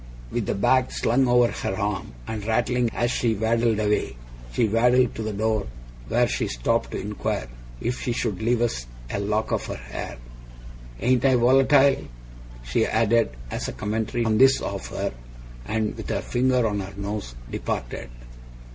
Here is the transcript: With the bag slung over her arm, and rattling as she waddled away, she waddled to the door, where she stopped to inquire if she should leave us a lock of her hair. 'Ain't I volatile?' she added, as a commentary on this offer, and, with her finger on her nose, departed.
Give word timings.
With 0.31 0.47
the 0.47 0.55
bag 0.55 0.91
slung 0.91 1.27
over 1.27 1.49
her 1.51 1.75
arm, 1.77 2.13
and 2.25 2.43
rattling 2.43 2.89
as 2.89 3.11
she 3.11 3.35
waddled 3.35 3.79
away, 3.79 4.15
she 4.51 4.67
waddled 4.67 5.13
to 5.13 5.21
the 5.21 5.31
door, 5.31 5.67
where 6.07 6.27
she 6.27 6.47
stopped 6.47 6.89
to 6.89 6.99
inquire 6.99 7.47
if 7.79 8.01
she 8.01 8.11
should 8.11 8.41
leave 8.41 8.63
us 8.63 8.87
a 9.11 9.19
lock 9.19 9.51
of 9.51 9.67
her 9.67 9.75
hair. 9.75 10.17
'Ain't 10.99 11.23
I 11.23 11.35
volatile?' 11.35 12.07
she 12.65 12.87
added, 12.87 13.29
as 13.51 13.67
a 13.67 13.73
commentary 13.73 14.25
on 14.25 14.39
this 14.39 14.59
offer, 14.59 15.13
and, 15.67 15.95
with 15.95 16.09
her 16.09 16.23
finger 16.23 16.65
on 16.65 16.79
her 16.79 16.93
nose, 16.97 17.35
departed. 17.51 18.09